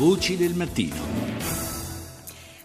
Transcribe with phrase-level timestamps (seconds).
[0.00, 1.69] Voci del mattino.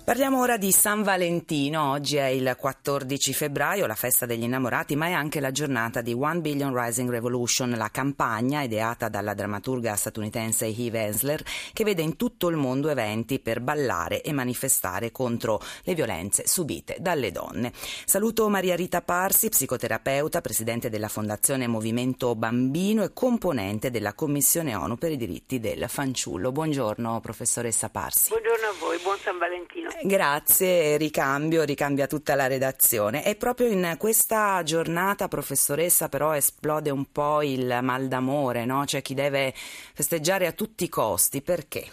[0.05, 5.07] Parliamo ora di San Valentino, oggi è il 14 febbraio, la festa degli innamorati, ma
[5.07, 10.67] è anche la giornata di One Billion Rising Revolution, la campagna ideata dalla drammaturga statunitense
[10.67, 15.95] Eve Ensler, che vede in tutto il mondo eventi per ballare e manifestare contro le
[15.95, 17.73] violenze subite dalle donne.
[18.05, 24.97] Saluto Maria Rita Parsi, psicoterapeuta, presidente della Fondazione Movimento Bambino e componente della Commissione ONU
[24.97, 26.51] per i diritti del fanciullo.
[26.51, 28.29] Buongiorno professoressa Parsi.
[28.29, 29.93] Buongiorno a voi, buon San Valentino.
[30.03, 33.25] Grazie, ricambio, ricambia tutta la redazione.
[33.25, 38.83] E proprio in questa giornata, professoressa, però esplode un po' il mal d'amore, no?
[38.85, 41.41] C'è chi deve festeggiare a tutti i costi.
[41.41, 41.85] Perché?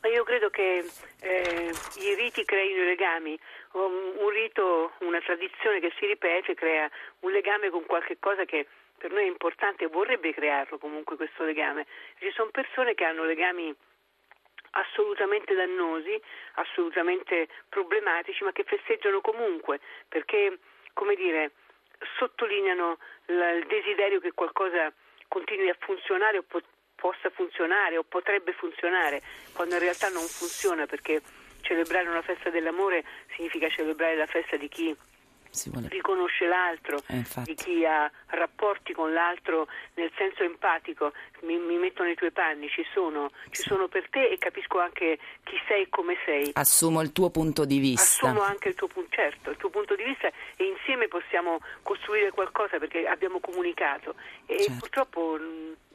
[0.00, 0.84] Ma io credo che
[1.20, 3.38] eh, i riti creino i legami.
[3.72, 6.88] Un, un rito, una tradizione che si ripete crea
[7.20, 8.66] un legame con qualche cosa che
[8.98, 11.86] per noi è importante e vorrebbe crearlo comunque questo legame.
[12.18, 13.74] Ci sono persone che hanno legami
[14.70, 16.20] assolutamente dannosi,
[16.54, 20.58] assolutamente problematici, ma che festeggiano comunque, perché,
[20.92, 21.52] come dire,
[22.18, 24.92] sottolineano il desiderio che qualcosa
[25.28, 26.62] continui a funzionare o po-
[26.94, 31.20] possa funzionare o potrebbe funzionare, quando in realtà non funziona, perché
[31.60, 34.96] celebrare una festa dell'amore significa celebrare la festa di chi
[35.88, 42.02] riconosce l'altro, eh, di chi ha rapporti con l'altro nel senso empatico, mi, mi metto
[42.02, 43.68] nei tuoi panni, ci sono, ci sì.
[43.68, 46.50] sono per te e capisco anche chi sei e come sei.
[46.54, 48.26] Assumo il tuo punto di vista.
[48.28, 52.30] Assumo anche il tuo punto, certo, il tuo punto di vista e insieme possiamo costruire
[52.30, 54.14] qualcosa perché abbiamo comunicato
[54.46, 54.78] e certo.
[54.78, 55.38] purtroppo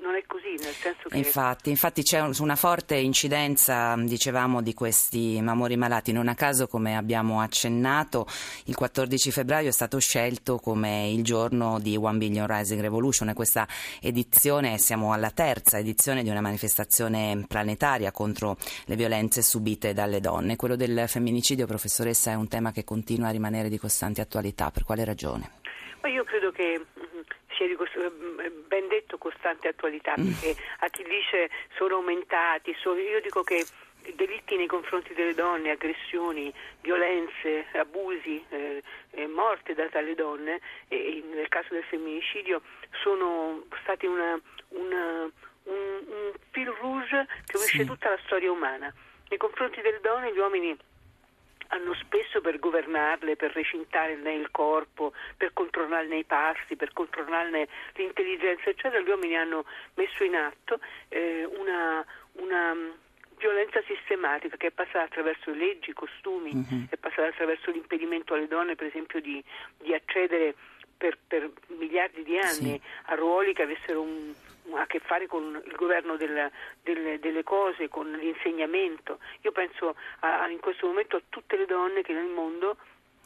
[0.04, 1.18] non è così, nel senso che...
[1.18, 6.12] Infatti, infatti c'è una forte incidenza, dicevamo, di questi amori malati.
[6.12, 8.28] Non a caso, come abbiamo accennato,
[8.66, 13.34] il 14 febbraio è stato scelto come il giorno di One Billion Rising Revolution e
[13.34, 13.66] questa
[14.02, 20.58] edizione, siamo alla terza edizione di una manifestazione planetaria contro le violenze subite dalle donne.
[20.58, 24.70] Quello del femminicidio, professoressa, è un tema che continua a rimanere di costante attualità.
[24.70, 25.62] Per quale ragione?
[26.02, 26.86] Ma io credo che
[27.68, 30.26] sia di ben detto costante attualità, Mm.
[30.32, 33.66] perché a chi dice sono aumentati, sono, io dico che
[34.16, 40.60] delitti nei confronti delle donne, aggressioni, violenze, abusi, eh, eh, morte da tali donne,
[40.90, 42.62] e nel caso del femminicidio,
[43.02, 44.38] sono stati una,
[44.70, 45.22] una,
[45.64, 47.86] un, un fil rouge che unisce Sì.
[47.86, 48.94] tutta la storia umana.
[49.30, 50.78] Nei confronti delle donne gli uomini
[51.74, 58.70] hanno spesso per governarle, per recintarne il corpo, per controllarne i passi, per controllarne l'intelligenza,
[58.70, 60.80] eccetera, gli uomini hanno messo in atto
[61.10, 62.94] eh, una, una mh,
[63.38, 66.88] violenza sistematica che è passata attraverso leggi, costumi, Mhm.
[66.92, 69.44] è passata attraverso l'impedimento alle donne, per esempio, di,
[69.80, 70.54] di accedere
[70.96, 72.82] per, per miliardi di anni Sì.
[73.06, 74.34] a ruoli che avessero un,
[74.76, 76.50] a che fare con il governo della-
[76.82, 79.20] delle, delle cose, con l'insegnamento.
[79.42, 82.78] Io penso a- in questo momento a tutte le donne che nel mondo,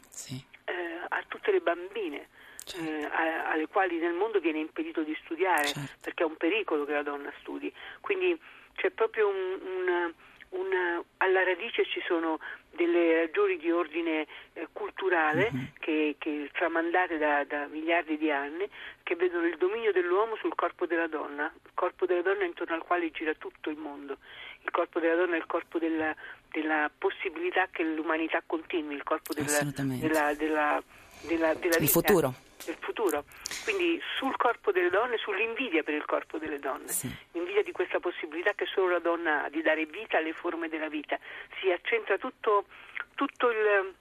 [0.08, 0.42] Sì.
[0.64, 2.28] eh, a tutte le bambine.
[2.68, 2.84] Certo.
[2.86, 5.96] eh, a- alle quali nel mondo viene impedito di studiare Certo.
[6.02, 7.72] perché è un pericolo che la donna studi.
[8.02, 8.38] Quindi
[8.74, 10.12] c'è proprio un, un-
[10.50, 12.38] un- alla radice ci sono
[12.70, 15.68] delle ragioni di ordine eh, culturale Mhm.
[15.80, 18.68] che, che tramandate da, da miliardi di anni
[19.02, 22.82] che vedono il dominio dell'uomo sul corpo della donna, il corpo della donna intorno al
[22.82, 24.18] quale gira tutto il mondo.
[24.62, 26.14] Il corpo della donna è il corpo della,
[26.50, 30.06] della possibilità che l'umanità continui, il corpo della, Assolutamente.
[30.06, 30.82] della,
[31.22, 32.34] della, della, della Il vita, futuro.
[32.64, 33.24] del futuro.
[33.64, 37.10] Quindi sul corpo delle donne, sull'invidia per il corpo delle donne, Sì.
[37.32, 40.88] l'invidia di questa possibilità che solo la donna ha di dare vita alle forme della
[40.88, 41.18] vita.
[41.60, 42.66] Si accentra tutto,
[43.14, 43.94] tutto il,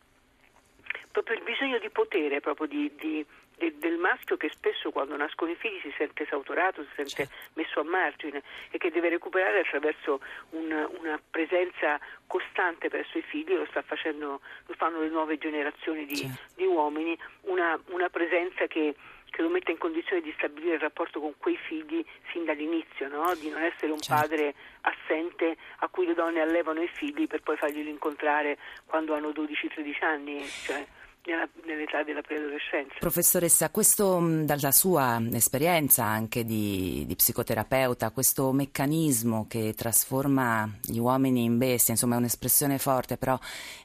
[1.11, 3.25] proprio il bisogno di potere proprio di, di-
[3.57, 7.33] de- del maschio che spesso quando nascono i figli si sente esautorato, si sente Certo.
[7.53, 8.41] messo a margine
[8.71, 10.19] e che deve recuperare attraverso
[10.51, 16.05] un- una presenza costante presso i figli, lo, sta facendo, lo fanno le nuove generazioni
[16.05, 16.39] di, Certo.
[16.55, 18.95] di uomini, una, una presenza che,
[19.29, 23.33] che lo mette in condizione di stabilire il rapporto con quei figli sin dall'inizio, no?
[23.35, 24.21] di non essere un Certo.
[24.21, 29.29] padre assente a cui le donne allevano i figli per poi farglieli incontrare quando hanno
[29.29, 30.85] 12-13 anni, cioè
[31.27, 32.95] nella- nell'età della preadolescenza.
[32.99, 41.43] Professoressa, questo dalla sua esperienza anche di, di psicoterapeuta, questo meccanismo che trasforma gli uomini
[41.43, 43.37] in bestie, insomma è un'espressione forte, però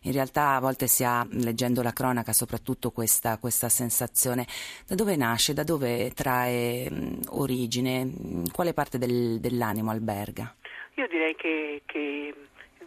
[0.02, 4.46] in realtà a volte si ha, leggendo la cronaca, soprattutto questa, questa sensazione.
[4.86, 6.88] Da dove nasce, da dove trae
[7.30, 10.54] origine, in quale parte del- dell'animo alberga?
[10.96, 12.34] Io direi che, che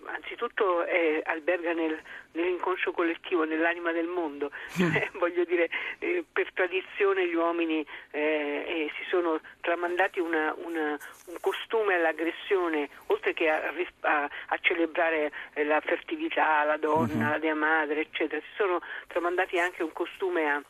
[0.05, 1.97] anzitutto è, alberga nel,
[2.31, 5.69] nell'inconscio collettivo, nell'anima del mondo, cioè, voglio dire,
[5.99, 10.97] eh, per tradizione gli uomini eh, si sono tramandati una, una,
[11.27, 17.29] un costume all'aggressione, oltre che a, a, a celebrare eh, la fertilità, la donna, uh-huh.
[17.31, 20.61] la dea madre, eccetera, si sono tramandati anche un costume a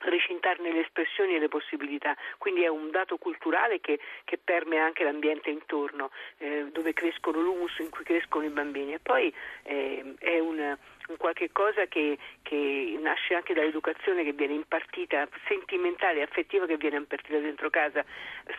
[0.00, 5.04] recintarne le espressioni e le possibilità, quindi è un dato culturale che, che permea anche
[5.04, 8.94] l'ambiente intorno, eh, dove crescono l'humus, in cui crescono i bambini.
[8.94, 9.32] E poi
[9.62, 10.76] eh, è un,
[11.08, 16.76] un qualche cosa che, che, nasce anche dall'educazione che viene impartita, sentimentale e affettiva che
[16.76, 18.04] viene impartita dentro casa,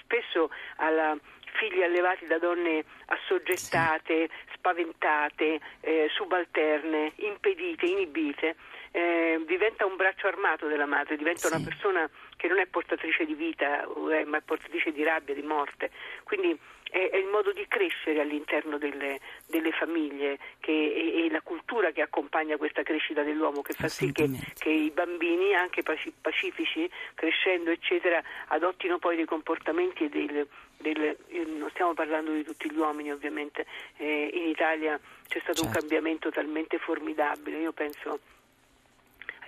[0.02, 1.18] spesso alla
[1.58, 8.56] figli allevati da donne assoggettate, spaventate, eh, subalterne, impedite, inibite
[8.92, 11.54] eh, diventa un braccio armato della madre, diventa sì.
[11.54, 15.42] una persona che non è portatrice di vita, eh, ma è portatrice di rabbia, di
[15.42, 15.92] morte.
[16.24, 16.58] Quindi
[16.90, 21.92] è, è il modo di crescere all'interno delle, delle famiglie che, e, e, la cultura
[21.92, 27.72] che accompagna questa crescita dell'uomo che fa sì che, che i bambini, anche pacifici, crescendo,
[27.72, 30.48] eccetera, adottino poi dei comportamenti e del,
[30.78, 31.18] del,
[31.58, 33.66] non stiamo parlando di tutti gli uomini ovviamente,
[33.98, 35.66] eh, in Italia c'è stato certo.
[35.66, 38.20] un cambiamento talmente formidabile, io penso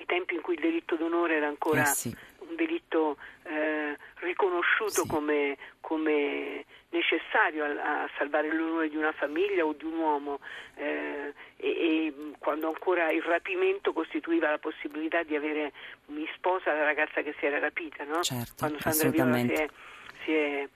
[0.10, 2.16] tempi in cui il delitto d'onore era ancora eh sì.
[2.40, 5.08] un delitto eh, riconosciuto sì.
[5.08, 10.40] come, come, necessario a, a, salvare l'onore di una famiglia o di un uomo
[10.76, 15.72] eh, e, e, quando ancora il rapimento costituiva la possibilità di avere
[16.08, 18.24] in sposa la ragazza che si era rapita, no?
[18.24, 19.70] certo, quando Sandra Viola si è,
[20.24, 20.68] si è,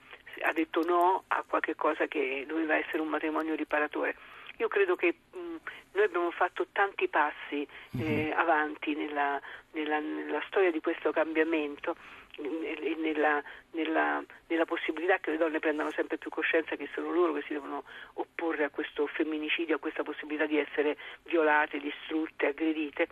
[0.42, 4.14] ha detto no a qualche cosa che doveva essere un matrimonio riparatore.
[4.58, 5.56] Io credo che mh,
[5.94, 7.66] noi abbiamo fatto tanti passi
[7.98, 8.38] eh, uh-huh.
[8.38, 9.40] avanti nella,
[9.72, 11.96] nella, nella, storia di questo cambiamento
[12.36, 13.42] e nella,
[13.72, 17.52] nella, nella, possibilità che le donne prendano sempre più coscienza che sono loro che si
[17.52, 23.06] devono opporre a questo femminicidio, a questa possibilità di essere violate, distrutte, aggredite.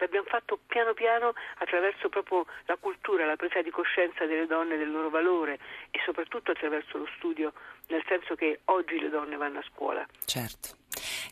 [0.00, 4.92] L'abbiamo fatto piano piano attraverso proprio la cultura, la presa di coscienza delle donne del
[4.92, 5.58] loro valore
[5.90, 7.52] e soprattutto attraverso lo studio,
[7.88, 10.06] nel senso che oggi le donne vanno a scuola.
[10.24, 10.76] Certo.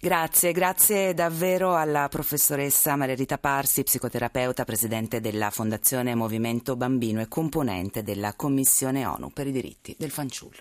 [0.01, 8.03] Grazie, grazie davvero alla professoressa Maria Parsi, psicoterapeuta, presidente della Fondazione Movimento Bambino e componente
[8.03, 10.55] della Commissione ONU per i diritti del fanciullo.